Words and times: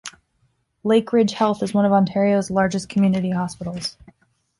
Lakeridge 0.83 1.29
Health 1.33 1.61
is 1.61 1.75
one 1.75 1.85
of 1.85 1.91
Ontario's 1.91 2.49
largest 2.49 2.89
community 2.89 3.29
hospitals. 3.29 3.97